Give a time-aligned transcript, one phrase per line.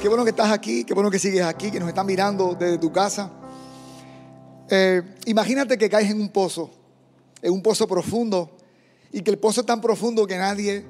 [0.00, 2.78] Qué bueno que estás aquí, qué bueno que sigues aquí, que nos están mirando desde
[2.78, 3.32] tu casa.
[4.70, 6.70] Eh, imagínate que caes en un pozo,
[7.42, 8.48] en un pozo profundo,
[9.10, 10.84] y que el pozo es tan profundo que nadie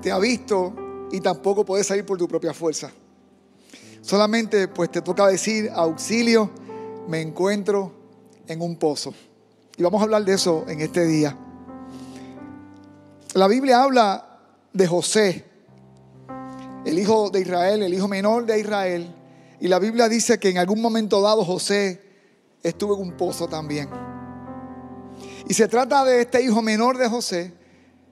[0.00, 0.72] te ha visto
[1.12, 2.90] y tampoco puedes salir por tu propia fuerza.
[4.00, 6.50] Solamente pues te toca decir, auxilio,
[7.06, 7.92] me encuentro
[8.48, 9.12] en un pozo.
[9.76, 11.36] Y vamos a hablar de eso en este día.
[13.34, 14.38] La Biblia habla
[14.72, 15.53] de José,
[16.84, 19.14] el hijo de Israel, el hijo menor de Israel.
[19.60, 22.00] Y la Biblia dice que en algún momento dado José
[22.62, 23.88] estuvo en un pozo también.
[25.48, 27.52] Y se trata de este hijo menor de José,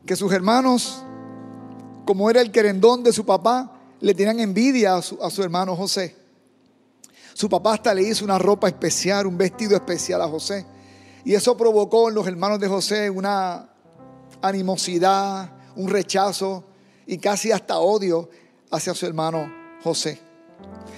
[0.06, 1.04] que sus hermanos,
[2.04, 5.76] como era el querendón de su papá, le tenían envidia a su, a su hermano
[5.76, 6.16] José.
[7.34, 10.66] Su papá hasta le hizo una ropa especial, un vestido especial a José.
[11.24, 13.68] Y eso provocó en los hermanos de José una
[14.42, 16.64] animosidad, un rechazo
[17.06, 18.28] y casi hasta odio
[18.72, 19.52] hacia su hermano
[19.84, 20.18] José.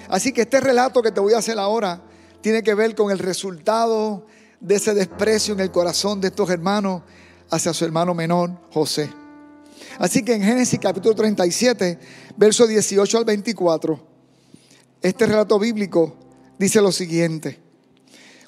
[0.08, 2.00] Así que este relato que te voy a hacer ahora
[2.40, 4.26] tiene que ver con el resultado
[4.60, 7.02] de ese desprecio en el corazón de estos hermanos
[7.50, 9.10] hacia su hermano menor José.
[9.98, 11.98] Así que en Génesis capítulo 37,
[12.36, 14.06] verso 18 al 24,
[15.02, 16.16] este relato bíblico
[16.58, 17.60] dice lo siguiente.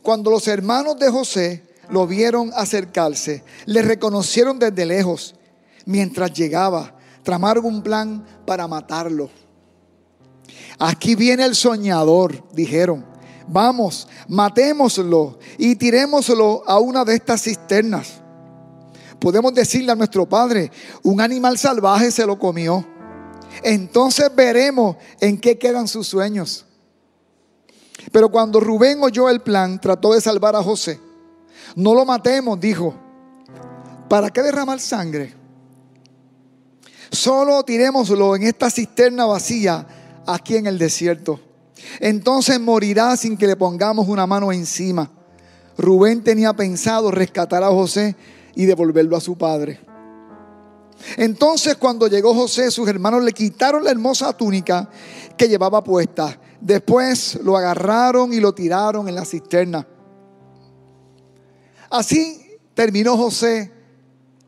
[0.03, 5.35] Cuando los hermanos de José lo vieron acercarse, le reconocieron desde lejos.
[5.85, 6.96] Mientras llegaba,
[7.27, 9.29] tramaron un plan para matarlo.
[10.79, 13.05] Aquí viene el soñador, dijeron.
[13.49, 18.21] Vamos, matémoslo y tirémoslo a una de estas cisternas.
[19.19, 20.71] Podemos decirle a nuestro padre,
[21.03, 22.87] un animal salvaje se lo comió.
[23.65, 26.65] Entonces veremos en qué quedan sus sueños.
[28.13, 31.01] Pero cuando Rubén oyó el plan, trató de salvar a José.
[31.75, 32.95] No lo matemos, dijo.
[34.09, 35.46] ¿Para qué derramar sangre?
[37.17, 39.87] Solo tirémoslo en esta cisterna vacía
[40.27, 41.41] aquí en el desierto.
[41.99, 45.11] Entonces morirá sin que le pongamos una mano encima.
[45.79, 48.15] Rubén tenía pensado rescatar a José
[48.55, 49.81] y devolverlo a su padre.
[51.17, 54.91] Entonces cuando llegó José, sus hermanos le quitaron la hermosa túnica
[55.39, 56.39] que llevaba puesta.
[56.61, 59.87] Después lo agarraron y lo tiraron en la cisterna.
[61.89, 63.73] Así terminó José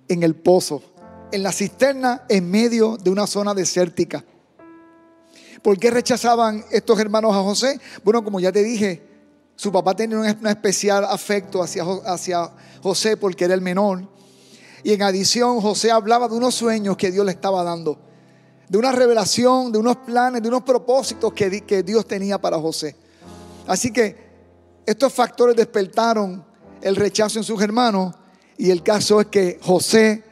[0.07, 0.83] en el pozo,
[1.31, 4.25] en la cisterna en medio de una zona desértica.
[5.63, 7.81] ¿Por qué rechazaban estos hermanos a José?
[8.05, 9.03] Bueno, como ya te dije,
[9.57, 12.51] su papá tenía un especial afecto hacia, hacia
[12.83, 14.09] José porque era el menor.
[14.85, 17.99] Y en adición, José hablaba de unos sueños que Dios le estaba dando,
[18.69, 22.95] de una revelación, de unos planes, de unos propósitos que, que Dios tenía para José.
[23.67, 24.29] Así que
[24.87, 26.45] estos factores despertaron
[26.81, 28.15] el rechazo en sus hermanos
[28.57, 30.23] y el caso es que José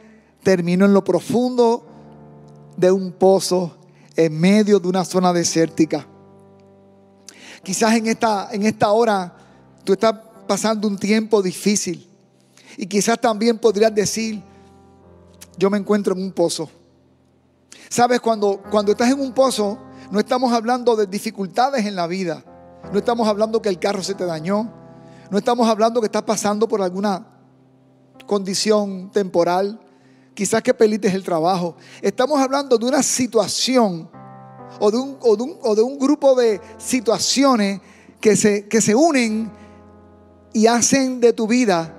[0.47, 1.85] terminó en lo profundo
[2.77, 3.79] de un pozo
[4.15, 6.07] en medio de una zona desértica.
[7.65, 9.35] Quizás en esta, en esta hora
[9.83, 10.15] tú estás
[10.47, 12.09] pasando un tiempo difícil
[12.77, 14.41] y quizás también podrías decir,
[15.59, 16.71] yo me encuentro en un pozo.
[17.89, 19.81] Sabes, cuando, cuando estás en un pozo,
[20.13, 22.45] no estamos hablando de dificultades en la vida,
[22.93, 24.73] no estamos hablando que el carro se te dañó,
[25.29, 27.27] no estamos hablando que estás pasando por alguna
[28.29, 29.81] condición temporal,
[30.37, 31.75] quizás que pelites el trabajo.
[32.01, 34.09] Estamos hablando de una situación
[34.79, 37.81] o de un, o de un, grupo de situaciones
[38.21, 39.51] que se, que se unen
[40.53, 41.97] y hacen de tu vida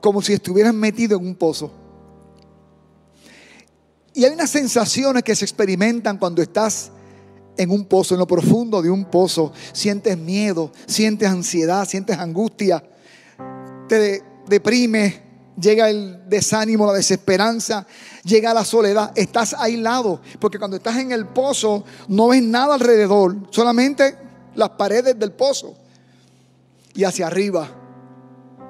[0.00, 1.70] como si estuvieras metido en un pozo.
[4.14, 6.90] Y hay unas sensaciones que se experimentan cuando estás
[7.58, 9.52] en un pozo, en lo profundo de un pozo.
[9.72, 12.82] Sientes miedo, sientes ansiedad, sientes angustia,
[13.86, 15.27] te deprime,
[15.60, 17.86] llega el desánimo, la desesperanza,
[18.24, 19.12] llega la soledad.
[19.14, 24.16] Estás aislado, porque cuando estás en el pozo no ves nada alrededor, solamente
[24.54, 25.74] las paredes del pozo.
[26.94, 27.68] Y hacia arriba,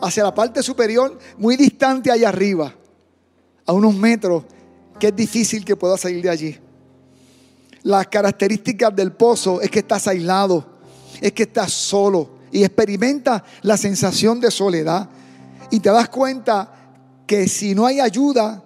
[0.00, 2.75] hacia la parte superior, muy distante allá arriba,
[3.66, 4.44] a unos metros,
[4.99, 6.59] que es difícil que puedas salir de allí.
[7.82, 10.67] Las características del pozo es que estás aislado,
[11.20, 15.08] es que estás solo y experimentas la sensación de soledad.
[15.70, 16.73] Y te das cuenta
[17.26, 18.62] que si no hay ayuda,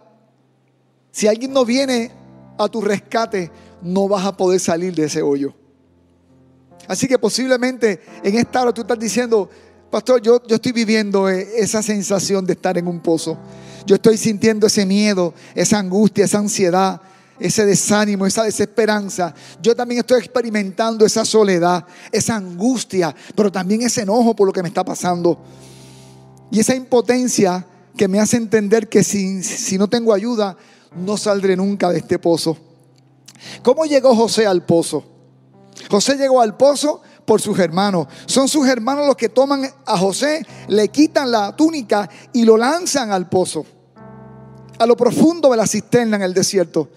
[1.11, 2.11] si alguien no viene
[2.59, 3.51] a tu rescate,
[3.83, 5.55] no vas a poder salir de ese hoyo.
[6.87, 9.49] Así que posiblemente en esta hora tú estás diciendo,
[9.91, 13.37] pastor, yo, yo estoy viviendo eh, esa sensación de estar en un pozo.
[13.87, 17.01] Yo estoy sintiendo ese miedo, esa angustia, esa ansiedad
[17.43, 19.35] ese desánimo, esa desesperanza.
[19.61, 24.63] Yo también estoy experimentando esa soledad, esa angustia, pero también ese enojo por lo que
[24.63, 25.39] me está pasando.
[26.53, 27.67] Y esa impotencia
[27.97, 30.55] que me hace entender que si, si no tengo ayuda,
[30.95, 32.59] no saldré nunca de este pozo.
[33.63, 35.03] ¿Cómo llegó José al pozo?
[35.91, 38.07] José llegó al pozo por sus hermanos.
[38.27, 43.13] Son sus hermanos los que toman a José, le quitan la túnica y lo lanzan
[43.13, 43.65] al pozo.
[44.79, 46.91] A lo profundo de la cisterna en el desierto.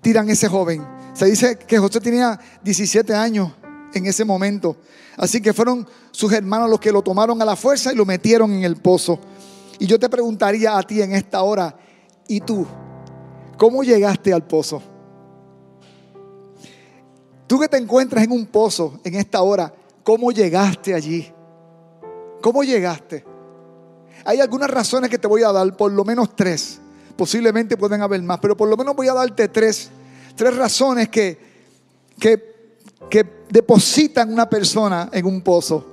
[0.00, 0.84] Tiran ese joven.
[1.14, 3.52] Se dice que José tenía 17 años
[3.94, 4.76] en ese momento.
[5.16, 8.52] Así que fueron sus hermanos los que lo tomaron a la fuerza y lo metieron
[8.52, 9.18] en el pozo.
[9.78, 11.76] Y yo te preguntaría a ti en esta hora,
[12.28, 12.66] ¿y tú?
[13.56, 14.82] ¿Cómo llegaste al pozo?
[17.46, 21.32] Tú que te encuentras en un pozo en esta hora, ¿cómo llegaste allí?
[22.40, 23.24] ¿Cómo llegaste?
[24.24, 26.80] Hay algunas razones que te voy a dar, por lo menos tres.
[27.16, 29.90] Posiblemente pueden haber más, pero por lo menos voy a darte tres,
[30.36, 31.38] tres razones que,
[32.18, 32.49] que,
[33.10, 35.84] que depositan una persona en un pozo.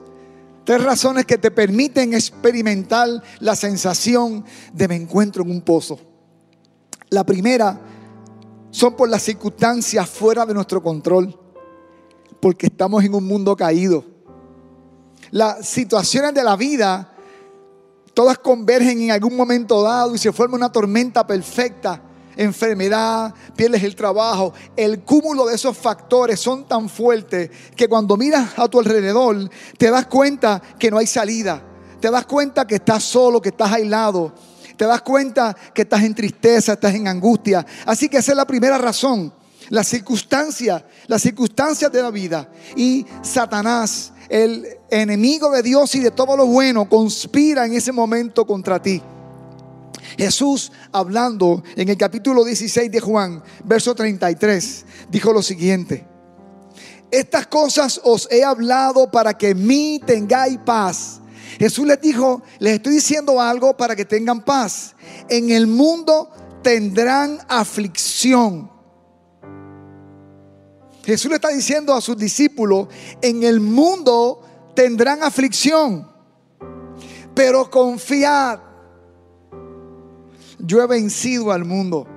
[0.64, 3.10] Tres razones que te permiten experimentar
[3.40, 6.00] la sensación de me encuentro en un pozo.
[7.10, 7.80] La primera
[8.70, 11.38] son por las circunstancias fuera de nuestro control
[12.40, 14.04] porque estamos en un mundo caído.
[15.32, 17.14] Las situaciones de la vida,
[18.14, 22.02] todas convergen en algún momento dado y se forma una tormenta perfecta.
[22.38, 24.54] Enfermedad, pierdes el trabajo.
[24.76, 29.92] El cúmulo de esos factores son tan fuertes que cuando miras a tu alrededor te
[29.92, 31.62] das cuenta que no hay salida.
[32.00, 34.34] Te das cuenta que estás solo, que estás aislado.
[34.78, 37.66] Te das cuenta que estás en tristeza, estás en angustia.
[37.86, 39.34] Así que esa es la primera razón
[39.70, 42.50] las circunstancias, las circunstancias de la vida.
[42.76, 48.46] Y Satanás, el enemigo de Dios y de todo lo bueno, conspira en ese momento
[48.46, 49.02] contra ti.
[50.18, 56.06] Jesús, hablando en el capítulo 16 de Juan, verso 33, dijo lo siguiente.
[57.10, 61.22] Estas cosas os he hablado para que en mí tengáis paz.
[61.58, 64.96] Jesús les dijo, les estoy diciendo algo para que tengan paz.
[65.30, 66.30] En el mundo
[66.62, 68.78] tendrán aflicción
[71.08, 72.90] Jesús le está diciendo a sus discípulos,
[73.22, 74.42] en el mundo
[74.76, 76.06] tendrán aflicción,
[77.34, 78.60] pero confiad,
[80.60, 82.08] yo he vencido al mundo.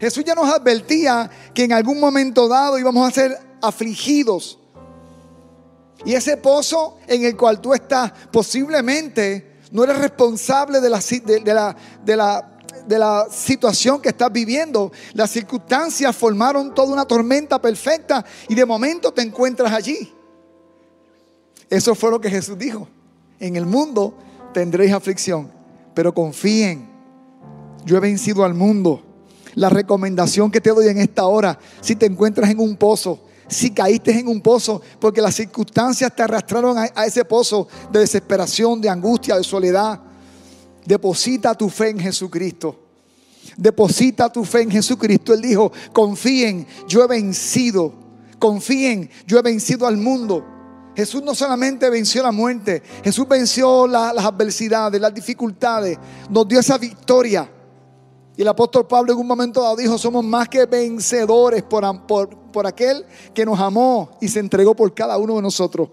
[0.00, 4.58] Jesús ya nos advertía que en algún momento dado íbamos a ser afligidos.
[6.04, 11.54] Y ese pozo en el cual tú estás, posiblemente no eres responsable de la, de,
[11.54, 12.56] la, de la
[12.86, 14.92] de la situación que estás viviendo.
[15.12, 20.12] Las circunstancias formaron toda una tormenta perfecta y de momento te encuentras allí.
[21.68, 22.88] Eso fue lo que Jesús dijo.
[23.40, 24.14] En el mundo
[24.54, 25.50] tendréis aflicción,
[25.94, 26.95] pero confíen.
[27.86, 29.02] Yo he vencido al mundo.
[29.54, 33.70] La recomendación que te doy en esta hora, si te encuentras en un pozo, si
[33.70, 38.90] caíste en un pozo, porque las circunstancias te arrastraron a, ese pozo de desesperación, de
[38.90, 40.00] angustia, de soledad,
[40.86, 42.78] Deposita tu fe en Jesucristo.
[43.56, 45.34] Deposita tu fe en Jesucristo.
[45.34, 47.92] Él dijo, confíen, yo he vencido.
[48.38, 50.44] Confíen, yo he vencido al mundo.
[50.94, 55.98] Jesús no solamente venció la muerte, Jesús venció las adversidades, las dificultades,
[56.30, 57.50] nos dio esa victoria.
[58.36, 62.28] Y el apóstol Pablo en un momento dado dijo, somos más que vencedores por, por,
[62.28, 65.88] por aquel que nos amó y se entregó por cada uno de nosotros.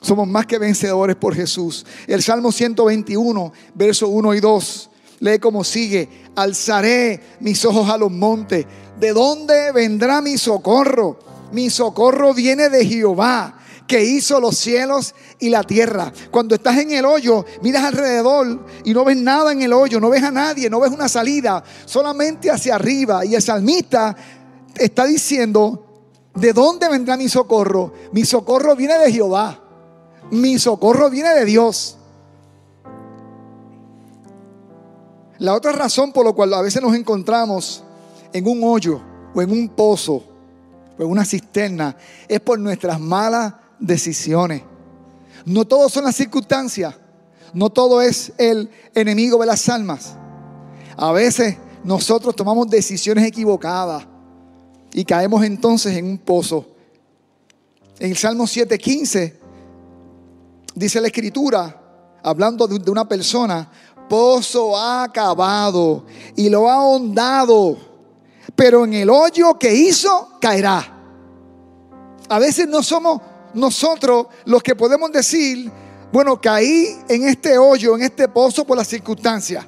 [0.00, 1.84] Somos más que vencedores por Jesús.
[2.06, 4.90] El Salmo 121, verso 1 y 2,
[5.20, 6.08] lee como sigue.
[6.36, 8.66] Alzaré mis ojos a los montes.
[8.98, 11.18] ¿De dónde vendrá mi socorro?
[11.52, 16.12] Mi socorro viene de Jehová que hizo los cielos y la tierra.
[16.30, 20.10] Cuando estás en el hoyo, miras alrededor y no ves nada en el hoyo, no
[20.10, 23.24] ves a nadie, no ves una salida, solamente hacia arriba.
[23.24, 24.16] Y el salmista
[24.76, 25.86] está diciendo,
[26.34, 27.92] ¿de dónde vendrá mi socorro?
[28.12, 29.60] Mi socorro viene de Jehová.
[30.30, 31.98] Mi socorro viene de Dios.
[35.38, 37.82] La otra razón por la cual a veces nos encontramos
[38.32, 39.00] en un hoyo
[39.34, 40.22] o en un pozo
[40.98, 41.96] o en una cisterna
[42.28, 44.62] es por nuestras malas decisiones.
[45.44, 46.94] No todo son las circunstancias,
[47.52, 50.16] no todo es el enemigo de las almas.
[50.96, 54.06] A veces nosotros tomamos decisiones equivocadas
[54.92, 56.66] y caemos entonces en un pozo.
[57.98, 59.34] En el Salmo 7:15
[60.74, 61.80] dice la escritura,
[62.22, 63.68] hablando de una persona,
[64.08, 66.04] pozo ha acabado
[66.36, 67.76] y lo ha ahondado,
[68.54, 71.00] pero en el hoyo que hizo caerá.
[72.28, 73.20] A veces no somos
[73.54, 75.70] nosotros los que podemos decir,
[76.12, 79.66] bueno, caí en este hoyo, en este pozo por las circunstancias.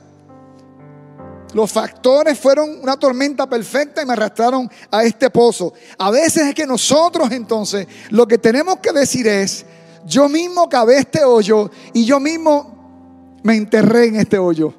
[1.55, 5.73] Los factores fueron una tormenta perfecta y me arrastraron a este pozo.
[5.99, 9.65] A veces es que nosotros entonces lo que tenemos que decir es,
[10.05, 14.75] yo mismo cavé este hoyo y yo mismo me enterré en este hoyo.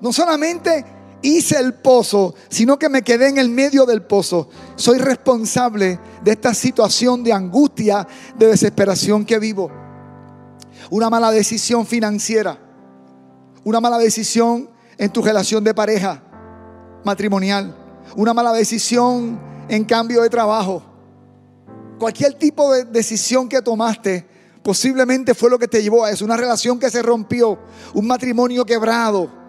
[0.00, 0.84] No solamente
[1.24, 4.48] hice el pozo, sino que me quedé en el medio del pozo.
[4.76, 8.06] Soy responsable de esta situación de angustia,
[8.38, 9.70] de desesperación que vivo.
[10.90, 12.58] Una mala decisión financiera,
[13.64, 16.22] una mala decisión en tu relación de pareja
[17.04, 17.74] matrimonial,
[18.16, 20.82] una mala decisión en cambio de trabajo.
[21.98, 24.26] Cualquier tipo de decisión que tomaste
[24.62, 26.24] posiblemente fue lo que te llevó a eso.
[26.24, 27.58] Una relación que se rompió,
[27.94, 29.43] un matrimonio quebrado,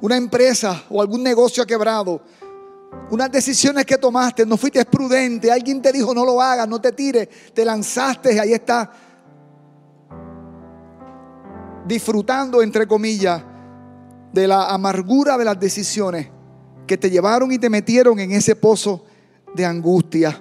[0.00, 2.20] una empresa o algún negocio quebrado.
[3.10, 6.92] Unas decisiones que tomaste, no fuiste prudente, alguien te dijo no lo hagas, no te
[6.92, 8.90] tires, te lanzaste y ahí está
[11.86, 13.42] disfrutando, entre comillas,
[14.32, 16.28] de la amargura de las decisiones
[16.86, 19.04] que te llevaron y te metieron en ese pozo
[19.54, 20.40] de angustia.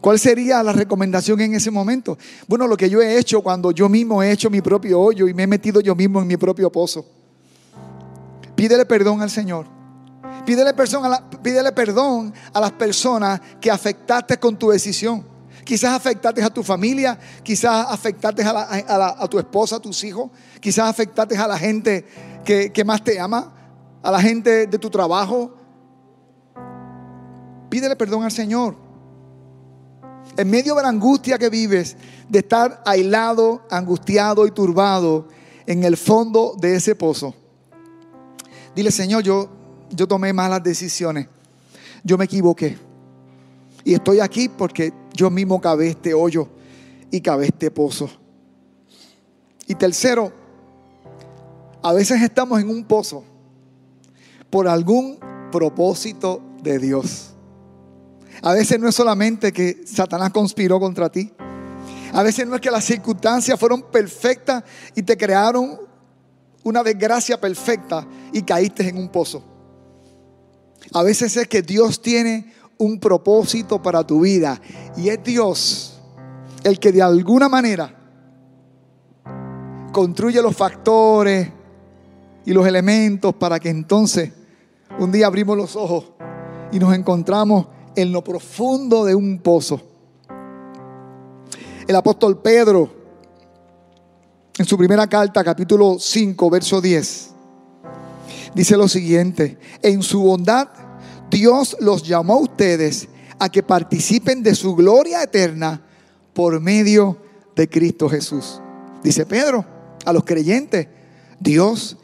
[0.00, 2.18] ¿Cuál sería la recomendación en ese momento?
[2.46, 5.34] Bueno, lo que yo he hecho cuando yo mismo he hecho mi propio hoyo y
[5.34, 7.04] me he metido yo mismo en mi propio pozo.
[8.54, 9.66] Pídele perdón al Señor.
[10.44, 15.26] Pídele perdón a, la, las personas que afectaste con tu decisión.
[15.64, 20.30] Quizás afectaste a tu familia, quizás afectaste a, a, tu esposa, a tus hijos,
[20.60, 22.04] quizás afectaste a la gente
[22.44, 23.54] que, que más te ama,
[24.02, 25.54] a la gente de tu trabajo.
[27.70, 28.76] Pídele perdón al Señor.
[30.36, 31.96] En medio de la angustia que vives,
[32.28, 35.28] de estar aislado, angustiado y turbado
[35.66, 37.34] en el fondo de ese pozo.
[38.74, 39.48] Dile, Señor, yo,
[39.90, 41.28] yo tomé malas decisiones.
[42.02, 42.76] Yo me equivoqué.
[43.84, 46.48] Y estoy aquí porque yo mismo cavé este hoyo
[47.10, 48.10] y cavé este pozo.
[49.66, 50.32] Y tercero,
[51.82, 53.24] a veces estamos en un pozo
[54.50, 55.18] por algún
[55.52, 57.34] propósito de Dios.
[58.42, 61.32] A veces no es solamente que Satanás conspiró contra ti.
[62.12, 64.64] A veces no es que las circunstancias fueron perfectas
[64.94, 65.78] y te crearon
[66.64, 69.42] una desgracia perfecta y caíste en un pozo.
[70.92, 74.60] A veces es que Dios tiene un propósito para tu vida
[74.96, 76.00] y es Dios
[76.64, 77.94] el que de alguna manera
[79.92, 81.48] construye los factores
[82.44, 84.32] y los elementos para que entonces
[84.98, 86.12] un día abrimos los ojos
[86.72, 89.80] y nos encontramos en lo profundo de un pozo.
[91.86, 93.03] El apóstol Pedro,
[94.58, 97.30] en su primera carta, capítulo 5, verso 10,
[98.54, 100.68] dice lo siguiente, en su bondad
[101.30, 103.08] Dios los llamó a ustedes
[103.38, 105.82] a que participen de su gloria eterna
[106.32, 107.18] por medio
[107.56, 108.60] de Cristo Jesús.
[109.02, 109.64] Dice Pedro,
[110.04, 110.86] a los creyentes,
[111.40, 111.96] Dios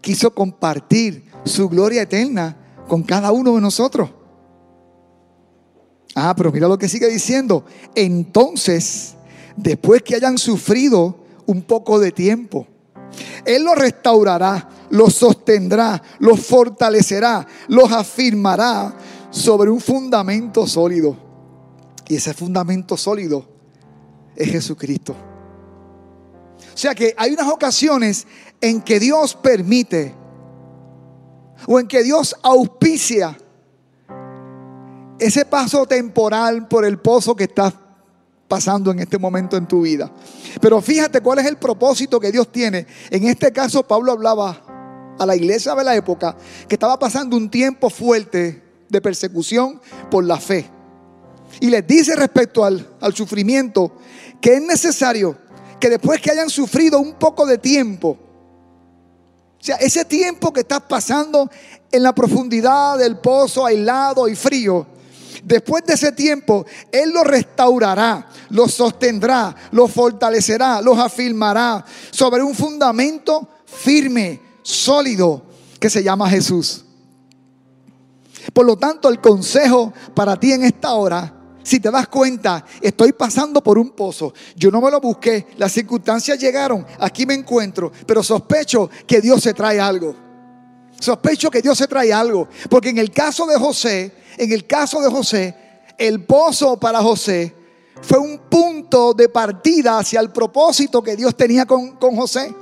[0.00, 2.56] quiso compartir su gloria eterna
[2.88, 4.10] con cada uno de nosotros.
[6.14, 7.64] Ah, pero mira lo que sigue diciendo.
[7.94, 9.14] Entonces,
[9.56, 12.66] después que hayan sufrido un poco de tiempo,
[13.44, 18.94] Él los restaurará, los sostendrá, los fortalecerá, los afirmará
[19.30, 21.16] sobre un fundamento sólido.
[22.06, 23.48] Y ese fundamento sólido
[24.36, 25.14] es Jesucristo.
[26.74, 28.26] O sea que hay unas ocasiones
[28.60, 30.14] en que Dios permite
[31.66, 33.36] o en que Dios auspicia
[35.18, 37.74] ese paso temporal por el pozo que estás
[38.48, 40.10] pasando en este momento en tu vida.
[40.60, 42.86] Pero fíjate cuál es el propósito que Dios tiene.
[43.10, 46.36] En este caso Pablo hablaba a la iglesia de la época
[46.66, 50.68] que estaba pasando un tiempo fuerte de persecución por la fe.
[51.60, 53.92] Y les dice respecto al, sufrimiento
[54.40, 55.36] que es necesario
[55.80, 58.18] que después que hayan sufrido un poco de tiempo,
[59.60, 61.50] o sea, ese tiempo que estás pasando
[61.90, 64.86] en la profundidad del pozo, aislado y frío,
[65.44, 72.54] Después de ese tiempo, Él los restaurará, los sostendrá, los fortalecerá, los afirmará sobre un
[72.54, 75.42] fundamento firme, sólido,
[75.78, 76.84] que se llama Jesús.
[78.52, 83.12] Por lo tanto, el consejo para ti en esta hora, si te das cuenta, estoy
[83.12, 84.32] pasando por un pozo.
[84.56, 89.42] Yo no me lo busqué, las circunstancias llegaron, aquí me encuentro, pero sospecho que Dios
[89.42, 90.27] se trae algo.
[91.00, 95.00] Sospecho que Dios se trae algo, porque en el caso de José, en el caso
[95.00, 95.54] de José,
[95.96, 97.54] el pozo para José
[98.02, 102.54] fue un punto de partida hacia el propósito que Dios tenía con, con José.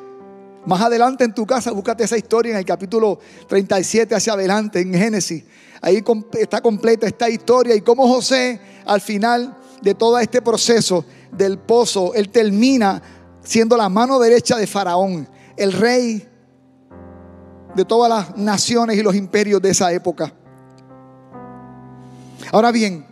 [0.66, 4.93] Más adelante en tu casa, búscate esa historia en el capítulo 37 hacia adelante, en
[4.93, 5.45] Génesis.
[5.81, 6.02] Ahí
[6.38, 12.14] está completa esta historia y cómo José, al final de todo este proceso del pozo,
[12.14, 13.00] él termina
[13.45, 16.26] siendo la mano derecha de Faraón, el rey
[17.76, 20.33] de todas las naciones y los imperios de esa época.
[22.50, 23.06] Ahora bien,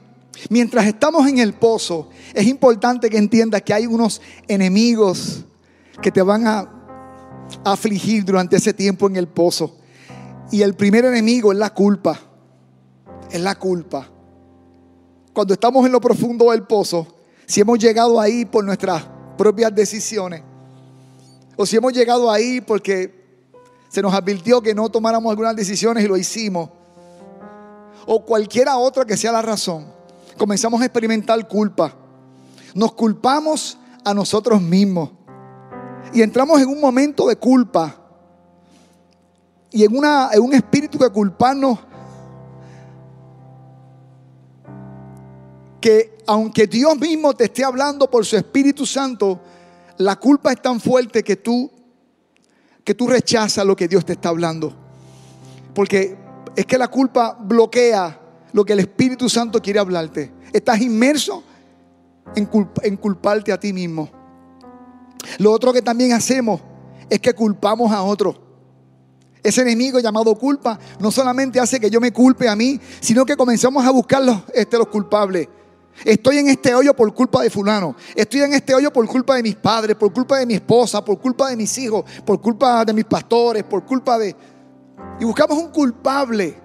[0.48, 5.44] mientras estamos en el pozo, es importante que entiendas que hay unos enemigos
[6.00, 6.68] que te van a
[7.64, 9.76] afligir durante ese tiempo en el pozo.
[10.50, 12.18] Y el primer enemigo es la culpa.
[13.30, 14.08] Es la culpa.
[15.32, 17.06] Cuando estamos en lo profundo del pozo,
[17.46, 19.04] si hemos llegado ahí por nuestras
[19.36, 20.42] propias decisiones,
[21.56, 23.23] o si hemos llegado ahí porque
[23.94, 26.68] se nos advirtió que no tomáramos algunas decisiones y lo hicimos,
[28.06, 29.86] o cualquiera otra que sea la razón,
[30.36, 31.94] comenzamos a experimentar culpa.
[32.74, 35.10] Nos culpamos a nosotros mismos.
[36.12, 37.94] Y entramos en un momento de culpa.
[39.70, 41.78] Y en, una, en un espíritu de culparnos
[45.80, 49.40] que aunque Dios mismo te esté hablando por su Espíritu Santo,
[49.98, 51.70] la culpa es tan fuerte que tú
[52.84, 54.74] que tú rechazas lo que Dios te está hablando.
[55.74, 56.16] Porque
[56.54, 58.20] es que la culpa bloquea
[58.52, 60.32] lo que el Espíritu Santo quiere hablarte.
[60.52, 61.42] Estás inmerso
[62.36, 64.08] en, culparte a ti mismo.
[65.38, 66.60] Lo otro que también hacemos
[67.10, 68.36] es que culpamos a otros.
[69.42, 73.36] Ese enemigo llamado culpa no solamente hace que yo me culpe a mí, sino que
[73.36, 74.22] comenzamos a buscar
[74.54, 75.48] este, los culpables.
[76.02, 77.94] Estoy en este hoyo por culpa de fulano.
[78.14, 81.18] Estoy en este hoyo por culpa de mis padres, por culpa de mi esposa, por
[81.20, 84.34] culpa de mis hijos, por culpa de mis pastores, por culpa de...
[85.20, 86.60] Y buscamos un culpable.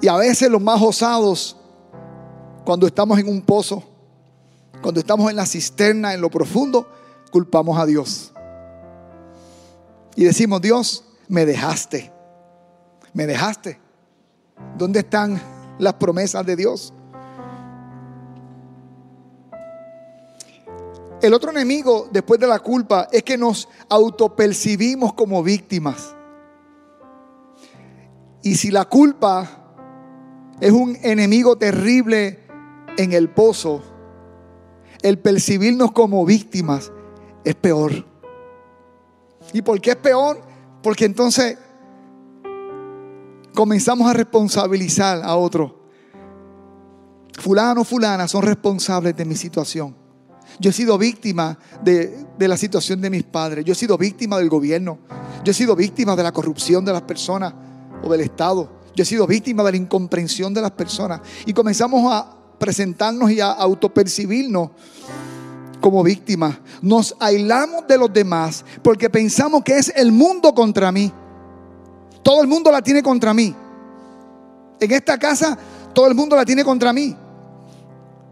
[0.00, 1.56] Y a veces los más osados,
[2.64, 3.82] cuando estamos en un pozo,
[4.82, 6.86] cuando estamos en la cisterna, en lo profundo,
[7.30, 8.32] culpamos a Dios.
[10.14, 12.12] Y decimos, Dios, me dejaste.
[13.14, 13.80] Me dejaste.
[14.76, 15.40] ¿Dónde están
[15.78, 16.92] las promesas de Dios?
[21.22, 26.16] El otro enemigo después de la culpa es que nos autopercibimos como víctimas.
[28.42, 29.48] Y si la culpa
[30.60, 32.40] es un enemigo terrible
[32.96, 33.82] en el pozo,
[35.02, 36.90] el percibirnos como víctimas
[37.44, 38.04] es peor.
[39.52, 40.40] ¿Y por qué es peor?
[40.82, 41.56] Porque entonces
[43.54, 45.72] comenzamos a responsabilizar a otros.
[47.38, 49.96] Fulano, fulana son responsables de mi situación.
[50.60, 53.64] Yo he sido víctima de, de, la situación de mis padres.
[53.64, 54.98] Yo he sido víctima del gobierno.
[55.44, 57.54] Yo he sido víctima de la corrupción de las personas
[58.02, 58.70] o del Estado.
[58.94, 61.20] Yo he sido víctima de la incomprensión de las personas.
[61.46, 64.70] Y comenzamos a presentarnos y a autopercibirnos
[65.80, 66.58] como víctimas.
[66.80, 71.12] Nos aislamos de los demás porque pensamos que es el mundo contra mí.
[72.22, 73.54] Todo el mundo la tiene contra mí.
[74.80, 75.58] En esta casa
[75.92, 77.16] todo el mundo la tiene contra mí.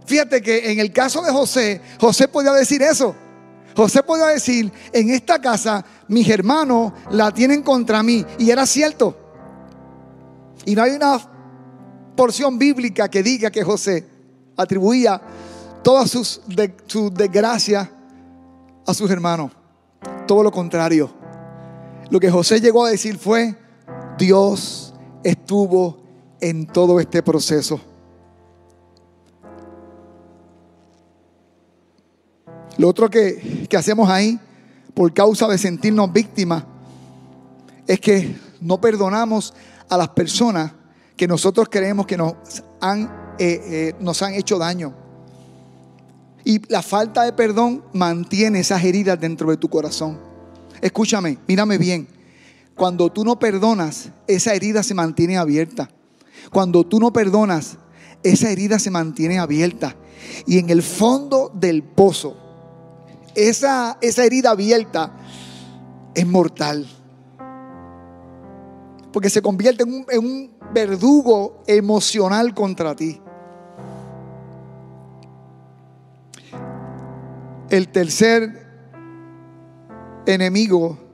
[0.07, 3.15] Fíjate que en el caso de José, José podía decir eso.
[3.77, 8.25] José podía decir, en esta casa mis hermanos la tienen contra mí.
[8.39, 9.17] Y era cierto.
[10.65, 11.19] Y no hay una
[12.17, 14.07] porción bíblica que diga que José
[14.57, 15.21] atribuía
[15.83, 16.75] todas sus, de,
[17.13, 17.89] desgracias
[18.87, 19.53] a sus hermanos.
[20.27, 21.11] Todo lo contrario.
[22.11, 23.57] Lo que José llegó a decir fue,
[24.21, 24.93] Dios
[25.25, 25.97] estuvo
[26.43, 27.81] en todo este proceso.
[32.77, 34.39] Lo otro que, que hacemos ahí,
[34.93, 36.65] por causa de sentirnos víctimas,
[37.87, 39.55] es que no perdonamos
[39.89, 40.73] a las personas
[41.17, 42.35] que nosotros creemos que nos
[42.79, 43.05] han,
[43.39, 44.95] eh, eh, nos han hecho daño.
[46.45, 50.19] Y la falta de perdón mantiene esas heridas dentro de tu corazón.
[50.83, 52.20] Escúchame, mírame bien.
[52.81, 55.91] Cuando tú no perdonas, esa herida se mantiene abierta.
[56.51, 57.77] Cuando tú no perdonas,
[58.23, 59.97] esa herida se mantiene abierta.
[60.47, 62.39] Y en el fondo del pozo,
[63.35, 65.13] esa, esa herida abierta
[66.15, 66.87] es mortal.
[69.13, 73.21] Porque se convierte en un, verdugo emocional contra ti.
[77.69, 78.67] El tercer
[80.25, 81.10] enemigo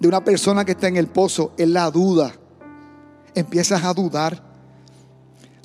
[0.00, 2.32] de una persona que está en el pozo es la duda.
[3.34, 4.42] Empiezas a dudar.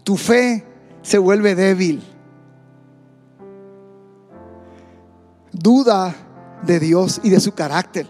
[0.03, 0.65] Tu fe
[1.01, 2.01] se vuelve débil.
[5.51, 6.15] Duda
[6.63, 8.07] de Dios y de su carácter.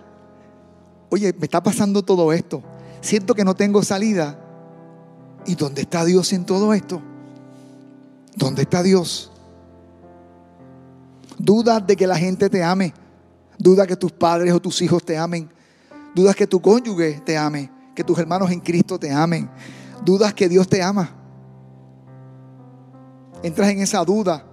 [1.09, 2.61] Oye, me está pasando todo esto.
[3.01, 4.39] Siento que no tengo salida.
[5.45, 7.01] ¿Y dónde está Dios en todo esto?
[8.35, 9.31] ¿Dónde está Dios?
[11.37, 12.93] Dudas de que la gente te ame.
[13.57, 15.49] Dudas que tus padres o tus hijos te amen.
[16.13, 17.71] Dudas que tu cónyuge te ame.
[17.95, 19.49] Que tus hermanos en Cristo te amen.
[20.03, 21.09] Dudas que Dios te ama.
[23.43, 24.43] Entras en esa duda.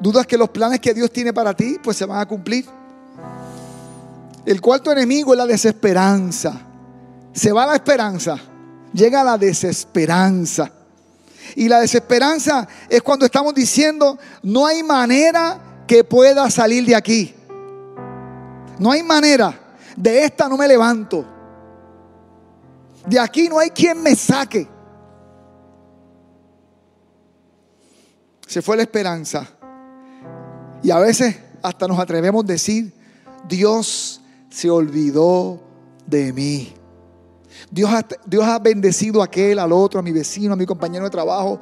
[0.00, 2.66] Dudas que los planes que Dios tiene para ti pues se van a cumplir.
[4.44, 6.60] El cuarto enemigo es la desesperanza.
[7.32, 8.38] Se va la esperanza.
[8.92, 10.70] Llega la desesperanza.
[11.54, 17.34] Y la desesperanza es cuando estamos diciendo, no hay manera que pueda salir de aquí.
[18.78, 19.65] No hay manera.
[19.96, 21.24] De esta no me levanto.
[23.06, 24.68] De aquí no hay quien me saque.
[28.46, 29.48] Se fue la esperanza.
[30.82, 32.92] Y a veces hasta nos atrevemos a decir,
[33.48, 35.60] Dios se olvidó
[36.06, 36.72] de mí.
[37.70, 41.04] Dios ha, Dios ha bendecido a aquel, al otro, a mi vecino, a mi compañero
[41.04, 41.60] de trabajo.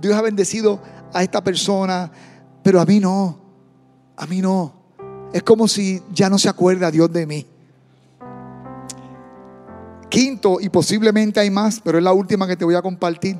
[0.00, 0.80] Dios ha bendecido
[1.12, 2.10] a esta persona,
[2.62, 3.38] pero a mí no.
[4.16, 4.72] A mí no.
[5.32, 7.46] Es como si ya no se acuerda Dios de mí.
[10.08, 13.38] Quinto, y posiblemente hay más, pero es la última que te voy a compartir.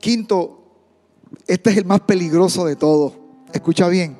[0.00, 0.64] Quinto,
[1.46, 3.12] este es el más peligroso de todos.
[3.52, 4.16] Escucha bien.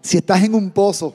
[0.00, 1.14] Si estás en un pozo,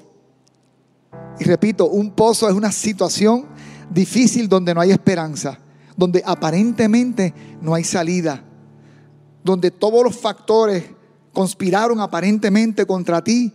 [1.40, 3.46] y repito, un pozo es una situación
[3.90, 5.60] difícil donde no hay esperanza,
[5.96, 8.44] donde aparentemente no hay salida,
[9.44, 10.84] donde todos los factores
[11.34, 13.54] conspiraron aparentemente contra ti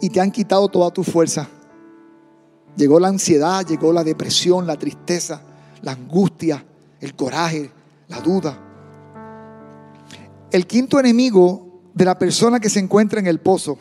[0.00, 1.48] y te han quitado toda tu fuerza.
[2.76, 5.42] Llegó la ansiedad, llegó la depresión, la tristeza,
[5.82, 6.64] la angustia,
[7.00, 7.70] el coraje,
[8.08, 8.58] la duda.
[10.50, 13.78] El quinto enemigo de la persona que se encuentra en el pozo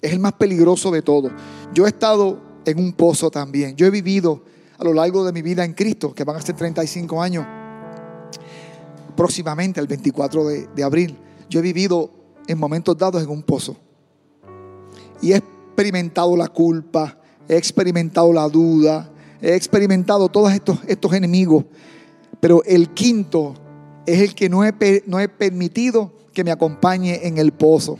[0.00, 1.32] es el más peligroso de todos.
[1.72, 3.76] Yo he estado en un pozo también.
[3.76, 4.44] Yo he vivido
[4.78, 7.46] a lo largo de mi vida en Cristo, que van a ser 35 años,
[9.16, 11.16] próximamente el 24 de, de abril.
[11.48, 12.10] Yo he vivido
[12.46, 13.76] en momentos dados en un pozo.
[15.22, 21.64] Y he experimentado la culpa, he experimentado la duda, he experimentado todos estos, estos enemigos.
[22.40, 23.54] Pero el quinto
[24.06, 27.98] es el que no he, no he permitido que me acompañe en el pozo.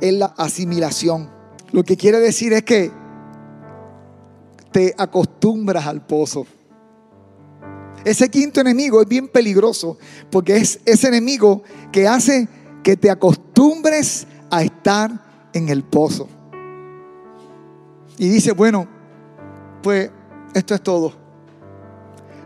[0.00, 1.30] Es la asimilación.
[1.72, 2.90] Lo que quiere decir es que
[4.72, 6.46] te acostumbras al pozo.
[8.04, 9.98] Ese quinto enemigo es bien peligroso
[10.30, 12.48] porque es ese enemigo que hace
[12.82, 16.28] que te acostumbres a estar en el pozo.
[18.18, 18.86] Y dice, bueno,
[19.82, 20.10] pues
[20.54, 21.12] esto es todo.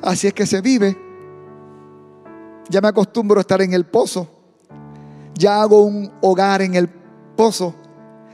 [0.02, 0.96] Así es que se vive.
[2.68, 4.28] Ya me acostumbro a estar en el pozo.
[5.34, 6.88] Ya hago un hogar en el
[7.36, 7.74] pozo.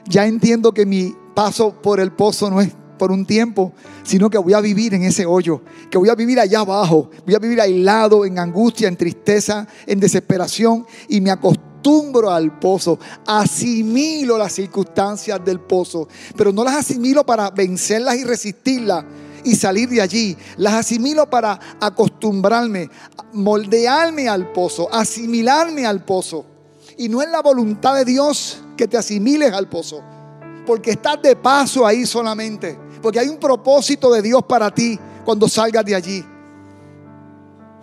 [0.09, 3.73] Ya entiendo que mi paso por el pozo no es por un tiempo,
[4.03, 7.35] sino que voy a vivir en ese hoyo, que voy a vivir allá abajo, voy
[7.35, 11.66] a vivir aislado, en angustia, en tristeza, en desesperación y me acostumbro
[12.29, 19.05] al pozo, asimilo las circunstancias del pozo, pero no las asimilo para vencerlas y resistirlas
[19.45, 22.91] y salir de allí, las asimilo para acostumbrarme,
[23.33, 26.45] moldearme al pozo, asimilarme al pozo.
[26.99, 30.03] Y no es la voluntad de Dios que te asimiles al pozo,
[30.67, 32.77] porque estás de paso ahí solamente.
[33.01, 36.25] Porque hay un propósito de Dios para ti cuando salgas de allí.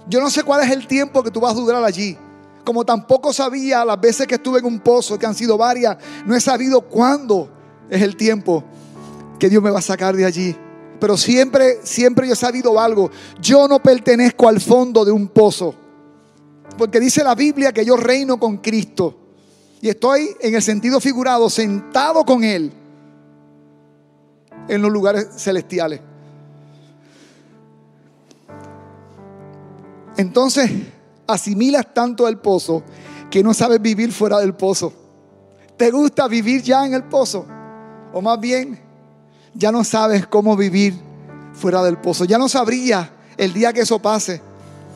[0.07, 2.17] Yo no sé cuál es el tiempo que tú vas a durar allí.
[2.63, 6.35] Como tampoco sabía las veces que estuve en un pozo, que han sido varias, no
[6.35, 7.49] he sabido cuándo
[7.89, 8.63] es el tiempo
[9.37, 10.55] que Dios me va a sacar de allí.
[10.99, 13.11] Pero siempre, siempre yo he sabido algo.
[13.41, 15.75] Yo no pertenezco al fondo de un pozo.
[16.77, 19.17] Porque dice la Biblia que yo reino con Cristo.
[19.81, 22.71] Y estoy en el sentido figurado, sentado con Él
[24.69, 25.99] en los lugares celestiales.
[30.15, 30.71] Entonces,
[31.27, 32.83] asimilas tanto el pozo
[33.29, 34.93] que no sabes vivir fuera del pozo.
[35.77, 37.45] ¿Te gusta vivir ya en el pozo?
[38.13, 38.79] O más bien,
[39.53, 40.93] ya no sabes cómo vivir
[41.53, 42.25] fuera del pozo.
[42.25, 44.41] Ya no sabría el día que eso pase.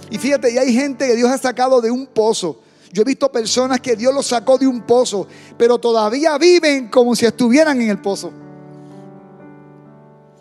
[0.10, 2.60] Y fíjate, y hay gente que Dios ha sacado de un pozo.
[2.94, 7.16] Yo he visto personas que Dios los sacó de un pozo, pero todavía viven como
[7.16, 8.32] si estuvieran en el pozo.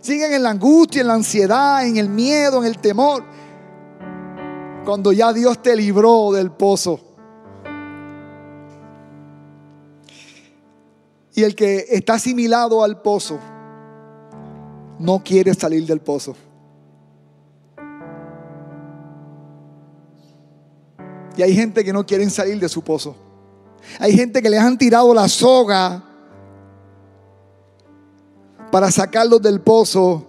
[0.01, 3.25] Siguen en la angustia, en la ansiedad, en el miedo, en el temor.
[4.87, 7.01] Cuando ya Dios te libró del pozo.
[11.35, 13.41] Y el que está asimilado al pozo
[15.01, 16.37] no quiere salir del pozo.
[21.37, 23.17] Y hay gente que no quiere salir de su pozo.
[23.99, 26.01] Hay gente que le han tirado la soga
[28.71, 30.29] para sacarlos del pozo.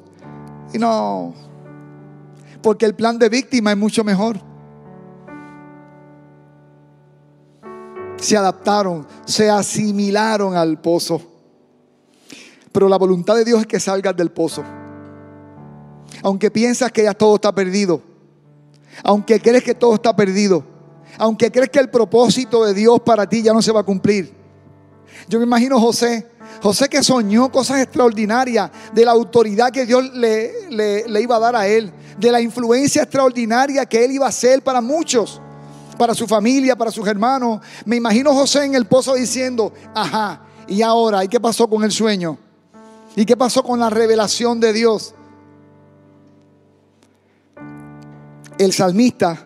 [0.73, 1.35] Y no,
[2.63, 4.46] porque el plan de víctima es mucho mejor.
[8.27, 11.21] Se adaptaron, se asimilaron al pozo.
[12.73, 14.65] Pero la voluntad de Dios es que salgas del pozo.
[16.23, 18.01] Aunque piensas que ya todo está perdido.
[19.01, 20.61] Aunque crees que todo está perdido.
[21.17, 24.35] Aunque crees que el propósito de Dios para ti ya no se va a cumplir.
[25.29, 26.27] Yo me imagino José
[26.61, 31.55] José que soñó cosas extraordinarias de la autoridad que Dios le, le, iba a dar
[31.55, 35.41] a él, de la influencia extraordinaria que él iba a ser para muchos,
[35.97, 37.61] para su familia, para sus hermanos.
[37.85, 41.23] Me imagino José en el pozo diciendo, ajá, ¿y ahora?
[41.23, 42.37] ¿Y qué pasó con el sueño?
[43.15, 45.15] ¿Y qué pasó con la revelación de Dios?
[48.57, 49.37] el salmista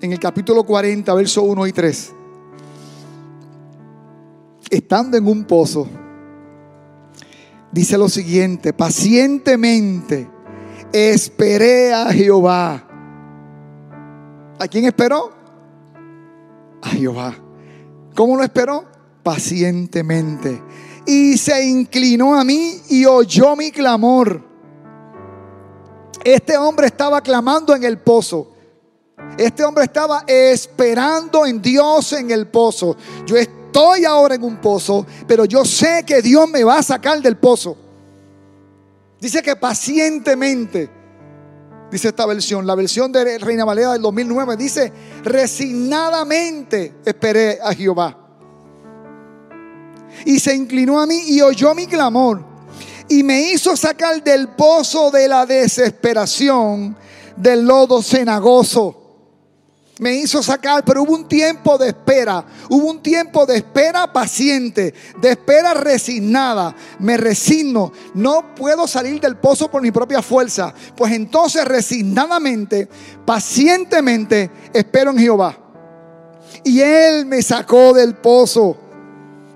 [0.00, 2.12] en el capítulo 40, verso 1 y 3,
[4.70, 5.88] estando en un pozo,
[7.72, 10.28] dice lo siguiente, pacientemente
[10.92, 12.88] esperé a Jehová.
[14.58, 15.32] ¿A quién esperó?
[16.84, 17.34] A Jehová.
[18.14, 18.84] ¿Cómo lo esperó?
[19.22, 20.62] Pacientemente.
[21.06, 24.42] Y se inclinó a mí y oyó mi clamor.
[26.22, 28.52] Este hombre estaba clamando en el pozo.
[29.38, 32.96] Este hombre estaba esperando en Dios en el pozo.
[33.26, 37.20] Yo estoy ahora en un pozo, pero yo sé que Dios me va a sacar
[37.20, 37.76] del pozo.
[39.20, 40.90] Dice que pacientemente,
[41.94, 48.18] dice esta versión, la versión de Reina Valera del 2009, dice, resignadamente esperé a Jehová.
[50.24, 52.44] Y se inclinó a mí y oyó mi clamor.
[53.08, 56.96] Y me hizo sacar del pozo de la desesperación,
[57.36, 59.03] del lodo cenagoso
[59.98, 64.92] me hizo sacar, pero hubo un tiempo de espera, hubo un tiempo de espera paciente,
[65.20, 66.74] de espera resignada.
[66.98, 72.88] Me resigno, no puedo salir del pozo por mi propia fuerza, pues entonces resignadamente,
[73.24, 75.56] pacientemente espero en Jehová.
[76.64, 78.76] Y Él me sacó del pozo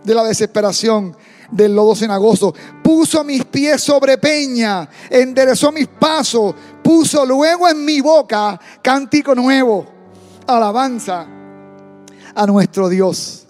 [0.05, 1.17] de la desesperación,
[1.51, 8.01] del lodo cenagoso, puso mis pies sobre peña, enderezó mis pasos, puso luego en mi
[8.01, 9.98] boca cántico nuevo
[10.49, 11.27] alabanza
[12.35, 13.47] a nuestro Dios.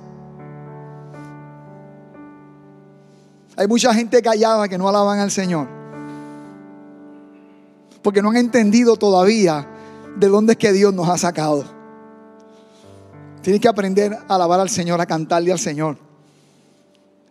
[3.56, 5.68] Hay mucha gente callada que no alaban al Señor.
[8.02, 9.66] Porque no han entendido todavía
[10.16, 11.64] de dónde es que Dios nos ha sacado.
[13.42, 15.98] Tienes que aprender a alabar al Señor, a cantarle al Señor.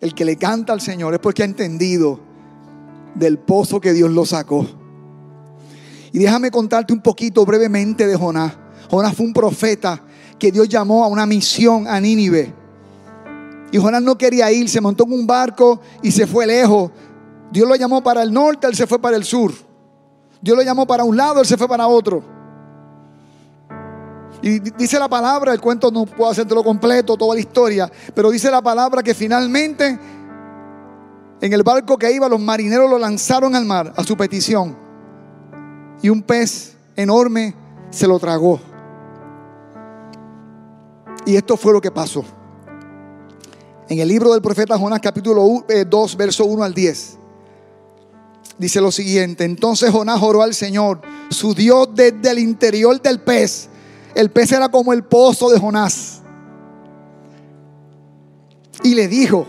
[0.01, 2.19] El que le canta al Señor es porque ha entendido
[3.15, 4.67] del pozo que Dios lo sacó.
[6.11, 8.53] Y déjame contarte un poquito brevemente de Jonás.
[8.89, 10.01] Jonás fue un profeta
[10.39, 12.53] que Dios llamó a una misión a Nínive.
[13.71, 16.91] Y Jonás no quería ir, se montó en un barco y se fue lejos.
[17.51, 19.51] Dios lo llamó para el norte, él se fue para el sur.
[20.41, 22.23] Dios lo llamó para un lado, él se fue para otro.
[24.41, 28.51] Y dice la palabra, el cuento no puedo hacértelo completo, toda la historia, pero dice
[28.51, 29.99] la palabra que finalmente
[31.41, 34.77] en el barco que iba los marineros lo lanzaron al mar a su petición.
[36.01, 37.55] Y un pez enorme
[37.89, 38.59] se lo tragó.
[41.27, 42.23] Y esto fue lo que pasó.
[43.89, 47.17] En el libro del profeta Jonás capítulo 2, eh, verso 1 al 10.
[48.57, 53.67] Dice lo siguiente, entonces Jonás oró al Señor, su Dios desde el interior del pez.
[54.15, 56.21] El pez era como el pozo de Jonás.
[58.83, 59.45] Y le dijo,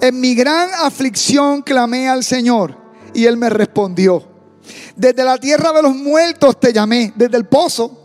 [0.00, 2.76] en mi gran aflicción clamé al Señor
[3.14, 4.24] y él me respondió.
[4.96, 7.99] Desde la tierra de los muertos te llamé, desde el pozo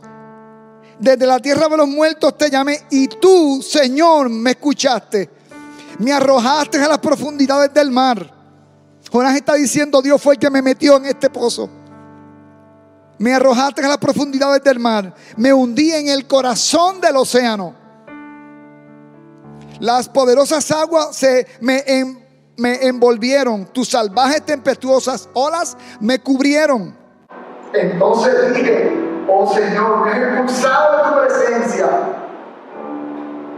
[1.00, 5.30] desde la tierra de los muertos te llamé y tú, Señor, me escuchaste.
[6.00, 8.34] Me arrojaste a las profundidades del mar.
[9.12, 11.70] Jonás está diciendo, Dios fue el que me metió en este pozo.
[13.18, 15.14] Me arrojaste a las profundidades del mar.
[15.38, 17.74] Me hundí en el corazón del océano.
[19.80, 21.84] Las poderosas aguas se me,
[22.58, 23.66] me envolvieron.
[23.68, 26.98] Tus salvajes tempestuosas olas me cubrieron.
[27.74, 31.90] Entonces dije, oh Señor, me has expulsado de tu presencia.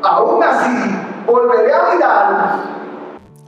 [0.04, 2.78] Aún así, volveré a mirar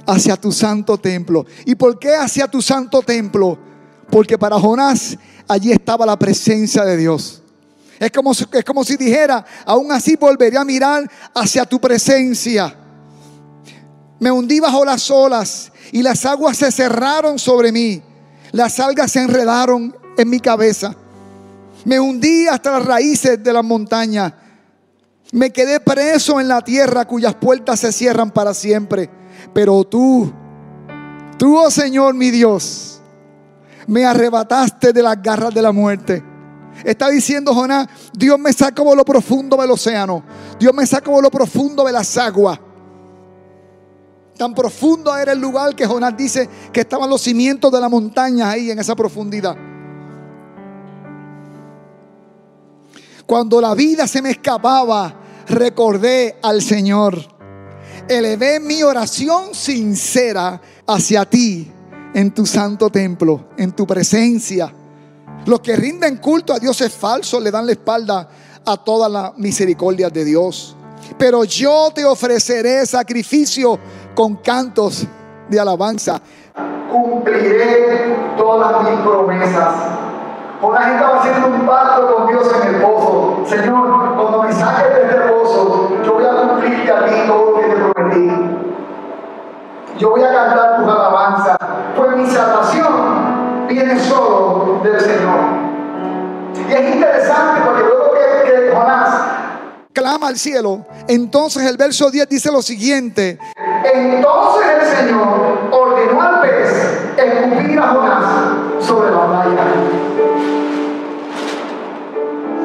[0.10, 1.46] hacia tu santo templo.
[1.66, 3.58] ¿Y por qué hacia tu santo templo?
[4.10, 7.44] Porque para Jonás allí estaba la presencia de Dios.
[8.00, 12.74] Es como, es como si dijera, aún así volveré a mirar hacia tu presencia.
[14.20, 18.02] Me hundí bajo las olas y las aguas se cerraron sobre mí.
[18.52, 20.96] Las algas se enredaron en mi cabeza.
[21.86, 24.36] Me hundí hasta las raíces de la montaña.
[25.32, 29.10] Me quedé preso en la tierra cuyas puertas se cierran para siempre.
[29.54, 30.32] Pero tú,
[31.38, 33.02] tú, oh Señor mi Dios,
[33.88, 36.24] me arrebataste de las garras de la muerte.
[36.84, 40.24] Está diciendo Jonás, Dios me sacó de lo profundo del océano.
[40.60, 42.60] Dios me sacó de lo profundo de las aguas.
[44.38, 48.50] Tan profundo era el lugar que Jonás dice que estaban los cimientos de la montaña
[48.50, 49.69] ahí en esa profundidad.
[53.30, 55.14] Cuando la vida se me escapaba,
[55.50, 57.16] recordé al Señor.
[58.08, 61.72] Elevé mi oración sincera hacia ti
[62.16, 64.74] en tu santo templo, en tu presencia.
[65.46, 68.28] Los que rinden culto a Dios es falso, le dan la espalda
[68.66, 70.76] a toda la misericordia de Dios.
[71.16, 73.78] Pero yo te ofreceré sacrificio
[74.16, 75.06] con cantos
[75.48, 76.20] de alabanza.
[76.92, 80.09] Cumpliré todas mis promesas
[80.62, 83.44] Jonás estaba haciendo un pacto con Dios en el pozo.
[83.46, 87.60] Señor, cuando me saques de este pozo, yo voy a cumplirte a ti todo lo
[87.60, 88.58] que te prometí.
[89.98, 91.58] Yo voy a cantar tus alabanzas.
[91.96, 95.40] Pues mi salvación viene solo del Señor.
[96.68, 99.22] Y es interesante porque luego que, Jonás
[99.94, 103.40] clama al cielo, entonces el verso 10 dice lo siguiente.
[103.84, 108.26] Entonces el Señor ordenó al pez escupir a Jonás
[108.80, 109.59] sobre la playa.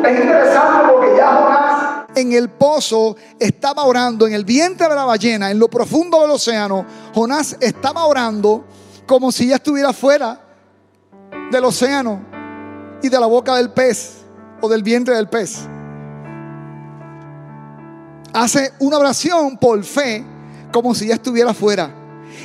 [0.07, 5.05] Es interesante porque ya Jonás en el pozo estaba orando, en el vientre de la
[5.05, 8.65] ballena, en lo profundo del océano, Jonás estaba orando
[9.07, 10.41] como si ya estuviera fuera
[11.51, 12.25] del océano
[13.03, 14.19] y de la boca del pez
[14.61, 15.67] o del vientre del pez.
[18.33, 20.25] Hace una oración por fe
[20.73, 21.91] como si ya estuviera fuera.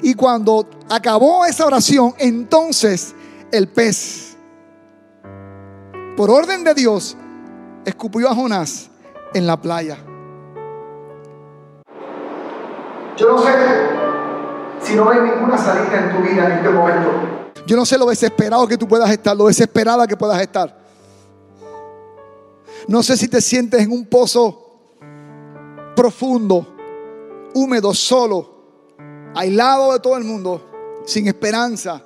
[0.04, 3.16] Y cuando acabó esa oración, entonces
[3.52, 4.38] el pez,
[6.16, 7.18] por orden de Dios,
[7.86, 8.90] escupió a Jonás
[9.34, 9.98] en la playa.
[13.18, 13.52] Yo no sé
[14.82, 17.10] si no hay ninguna salida en tu vida en este momento.
[17.66, 20.80] Yo no sé lo desesperado que tú puedas estar, lo desesperada que puedas estar.
[22.88, 24.70] No sé si te sientes en un pozo
[25.96, 26.66] profundo,
[27.54, 28.50] húmedo, solo,
[29.36, 32.02] aislado de todo el mundo, sin esperanza,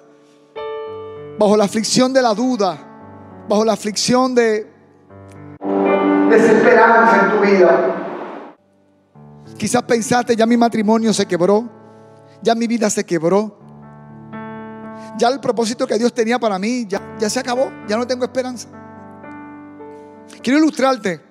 [1.38, 4.73] bajo la aflicción de la duda, bajo la aflicción de
[6.34, 8.46] desesperanza en tu vida.
[9.58, 11.70] Quizás pensaste, ya mi matrimonio se quebró,
[12.42, 13.58] ya mi vida se quebró,
[15.18, 18.26] ya el propósito que Dios tenía para mí ya, ya se acabó, ya no tengo
[18.26, 18.68] esperanza.
[20.42, 21.22] Quiero ilustrarte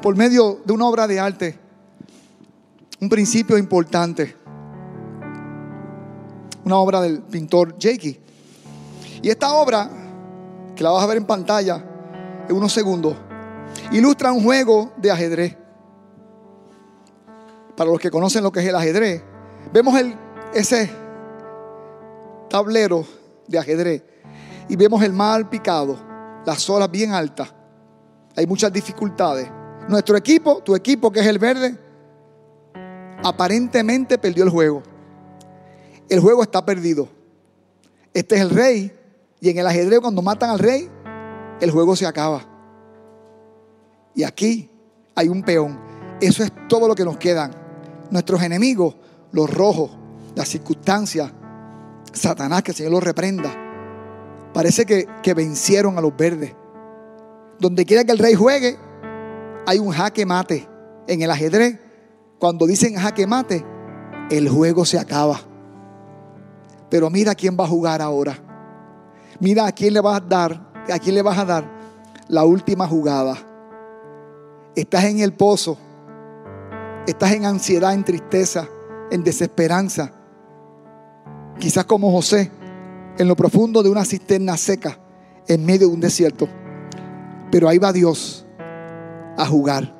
[0.00, 1.66] por medio de una obra de arte
[3.00, 4.36] un principio importante.
[6.64, 8.20] Una obra del pintor Jakey.
[9.22, 9.90] Y esta obra,
[10.74, 11.84] que la vas a ver en pantalla
[12.48, 13.16] en unos segundos,
[13.92, 15.56] ilustra un juego de ajedrez.
[17.76, 19.22] Para los que conocen lo que es el ajedrez,
[19.72, 20.16] vemos el,
[20.54, 20.90] ese
[22.48, 23.04] tablero
[23.46, 24.02] de ajedrez
[24.68, 25.96] y vemos el mar picado,
[26.44, 27.52] las olas bien altas.
[28.34, 29.48] Hay muchas dificultades.
[29.88, 31.76] Nuestro equipo, tu equipo que es el verde,
[33.22, 34.82] aparentemente perdió el juego.
[36.08, 37.08] El juego está perdido.
[38.14, 38.92] Este es el rey
[39.40, 40.90] y en el ajedrez cuando matan al rey,
[41.60, 42.42] el juego se acaba.
[44.14, 44.70] Y aquí
[45.14, 45.78] hay un peón.
[46.20, 47.52] Eso es todo lo que nos quedan.
[48.10, 48.96] Nuestros enemigos,
[49.32, 49.90] los rojos,
[50.34, 51.32] las circunstancias,
[52.12, 53.50] Satanás, que el Señor los reprenda.
[54.54, 56.54] Parece que, que vencieron a los verdes.
[57.58, 58.78] Donde quiera que el rey juegue,
[59.66, 60.68] hay un jaque mate.
[61.08, 61.78] En el ajedrez,
[62.38, 63.64] cuando dicen jaque mate,
[64.30, 65.40] el juego se acaba.
[66.88, 68.38] Pero mira quién va a jugar ahora.
[69.40, 71.64] Mira a quién le vas a dar, a quién le vas a dar
[72.28, 73.36] la última jugada.
[74.74, 75.78] Estás en el pozo.
[77.06, 78.68] Estás en ansiedad, en tristeza,
[79.10, 80.12] en desesperanza.
[81.58, 82.50] Quizás como José,
[83.16, 84.98] en lo profundo de una cisterna seca,
[85.46, 86.48] en medio de un desierto.
[87.50, 88.44] Pero ahí va Dios
[89.38, 89.94] a jugar.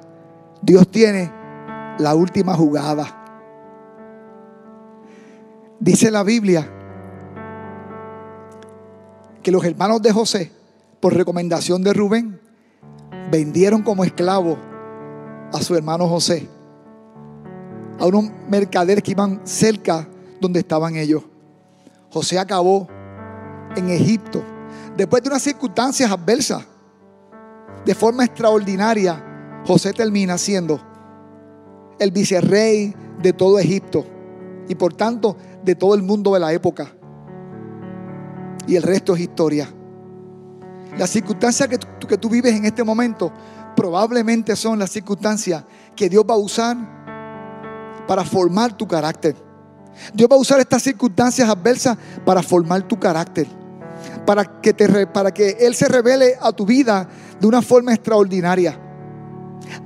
[0.62, 1.33] Dios tiene
[1.99, 3.25] la última jugada.
[5.79, 6.68] Dice la Biblia
[9.42, 10.56] que los hermanos de José,
[11.07, 12.40] por recomendación de Rubén,
[13.31, 14.59] vendieron como esclavo
[15.53, 16.49] a su hermano José,
[18.01, 20.09] a unos mercaderes que iban cerca
[20.40, 21.23] donde estaban ellos.
[22.11, 22.88] José acabó
[23.77, 24.42] en Egipto,
[24.97, 26.66] después de unas circunstancias adversas,
[27.85, 30.81] de forma extraordinaria, José termina siendo
[32.01, 34.05] el vicerrey de todo Egipto
[34.69, 36.88] y por tanto de todo el mundo de la época.
[38.66, 39.73] Y el resto es historia.
[40.99, 43.33] Las circunstancias que tú, que tú vives en este momento
[43.77, 45.63] probablemente son las circunstancias
[45.95, 46.77] que Dios va a usar
[48.09, 49.37] para formar tu carácter.
[50.15, 53.47] Dios va a usar estas circunstancias adversas para formar tu carácter.
[54.25, 57.09] Para que, te, para que Él se revele a tu vida
[57.40, 58.79] de una forma extraordinaria.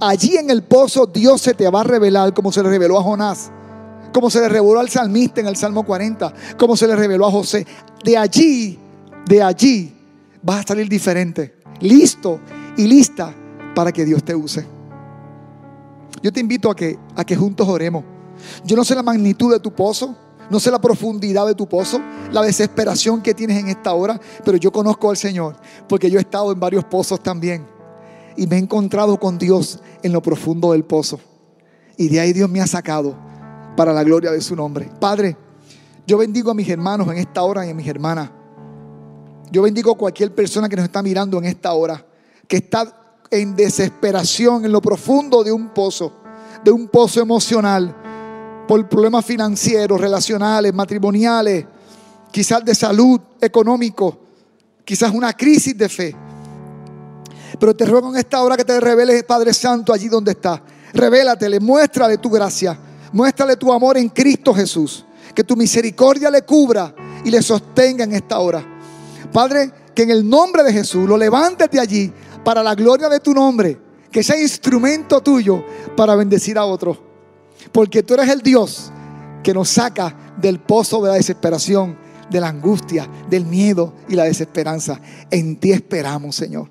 [0.01, 3.03] Allí en el pozo Dios se te va a revelar como se le reveló a
[3.03, 3.51] Jonás,
[4.13, 7.31] como se le reveló al salmista en el Salmo 40, como se le reveló a
[7.31, 7.67] José.
[8.05, 8.79] De allí,
[9.27, 10.00] de allí
[10.43, 12.41] vas a salir diferente, listo
[12.77, 13.35] y lista
[13.75, 14.67] para que Dios te use.
[16.23, 18.05] Yo te invito a que, a que juntos oremos.
[18.65, 20.17] Yo no sé la magnitud de tu pozo,
[20.51, 22.01] no sé la profundidad de tu pozo,
[22.33, 25.57] la desesperación que tienes en esta hora, pero yo conozco al Señor
[25.89, 27.67] porque yo he estado en varios pozos también
[28.37, 31.21] y me he encontrado con Dios en lo profundo del pozo.
[31.97, 33.17] Y de ahí Dios me ha sacado
[33.77, 34.91] para la gloria de su nombre.
[35.01, 35.37] Padre,
[36.07, 38.31] yo bendigo a mis hermanos en esta hora y a mis hermanas.
[39.51, 42.05] Yo bendigo a cualquier persona que nos está mirando en esta hora,
[42.47, 46.13] que está en desesperación en lo profundo de un pozo,
[46.63, 47.97] de un pozo emocional,
[48.69, 51.67] por problemas financieros, relacionales, matrimoniales,
[52.31, 54.19] quizás de salud, económico,
[54.85, 56.17] quizás una crisis de fe.
[57.59, 60.63] Pero te ruego en esta hora que te reveles, Padre Santo, allí donde está.
[60.95, 62.79] Revélatele, muéstrale tu gracia,
[63.13, 65.05] muéstrale tu amor en Cristo Jesús.
[65.35, 66.95] Que tu misericordia le cubra
[67.25, 68.80] y le sostenga en esta hora.
[69.33, 72.13] Padre, que en el nombre de Jesús lo levantes de allí
[72.45, 73.81] para la gloria de tu nombre.
[74.11, 75.65] Que sea instrumento tuyo
[75.97, 76.99] para bendecir a otros.
[77.73, 78.91] Porque tú eres el Dios
[79.43, 81.97] que nos saca del pozo de la desesperación,
[82.31, 85.01] de la angustia, del miedo y la desesperanza.
[85.31, 86.69] En ti esperamos, Señor.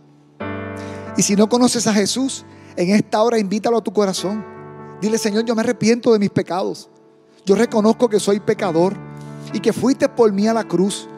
[1.18, 2.46] Y si no conoces a Jesús,
[2.76, 4.46] en esta hora invítalo a tu corazón.
[5.02, 6.90] Dile, Señor, yo me arrepiento de mis pecados.
[7.46, 8.96] Yo reconozco que soy pecador
[9.54, 11.10] y que fuiste por mí a la cruz.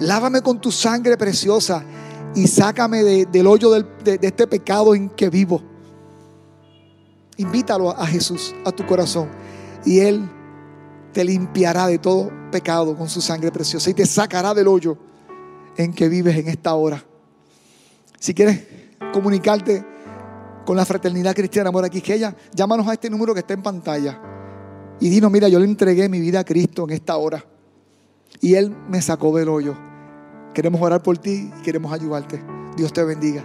[0.00, 1.84] Lávame con tu sangre preciosa
[2.34, 5.62] y sácame del hoyo de, de este pecado en que vivo.
[7.36, 9.30] Invítalo a Jesús a tu corazón
[9.84, 10.28] y Él
[11.12, 14.98] te limpiará de todo pecado con su sangre preciosa y te sacará del hoyo
[15.76, 17.02] en que vives en esta hora.
[18.18, 18.64] Si quieres
[19.12, 19.84] comunicarte
[20.64, 24.20] con la fraternidad cristiana amor aquí, que llámanos a este número que está en pantalla
[24.98, 27.44] y dinos, mira, yo le entregué mi vida a Cristo en esta hora
[28.40, 29.76] y Él me sacó del hoyo.
[30.54, 32.42] Queremos orar por ti y queremos ayudarte.
[32.76, 33.44] Dios te bendiga.